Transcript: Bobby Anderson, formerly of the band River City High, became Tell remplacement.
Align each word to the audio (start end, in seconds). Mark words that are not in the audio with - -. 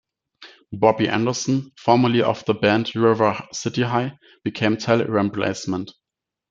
Bobby 0.73 1.07
Anderson, 1.09 1.71
formerly 1.77 2.23
of 2.23 2.43
the 2.45 2.55
band 2.55 2.95
River 2.95 3.39
City 3.53 3.83
High, 3.83 4.17
became 4.43 4.75
Tell 4.77 5.05
remplacement. 5.05 5.91